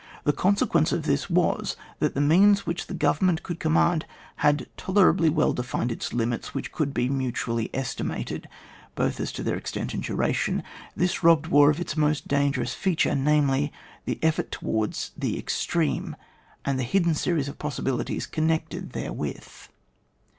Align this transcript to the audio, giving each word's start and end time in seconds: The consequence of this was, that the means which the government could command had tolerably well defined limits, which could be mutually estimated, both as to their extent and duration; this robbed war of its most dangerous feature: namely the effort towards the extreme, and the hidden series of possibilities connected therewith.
The 0.23 0.33
consequence 0.33 0.91
of 0.91 1.03
this 1.03 1.29
was, 1.29 1.75
that 1.99 2.15
the 2.15 2.21
means 2.21 2.65
which 2.65 2.87
the 2.87 2.95
government 2.95 3.43
could 3.43 3.59
command 3.59 4.07
had 4.37 4.65
tolerably 4.75 5.29
well 5.29 5.53
defined 5.53 6.11
limits, 6.11 6.55
which 6.55 6.71
could 6.71 6.91
be 6.91 7.07
mutually 7.07 7.69
estimated, 7.71 8.49
both 8.95 9.19
as 9.19 9.31
to 9.33 9.43
their 9.43 9.55
extent 9.55 9.93
and 9.93 10.01
duration; 10.01 10.63
this 10.95 11.21
robbed 11.21 11.45
war 11.49 11.69
of 11.69 11.79
its 11.79 11.95
most 11.95 12.27
dangerous 12.27 12.73
feature: 12.73 13.13
namely 13.15 13.71
the 14.05 14.17
effort 14.23 14.51
towards 14.51 15.11
the 15.15 15.37
extreme, 15.37 16.15
and 16.65 16.79
the 16.79 16.83
hidden 16.83 17.13
series 17.13 17.47
of 17.47 17.59
possibilities 17.59 18.25
connected 18.25 18.93
therewith. 18.93 19.67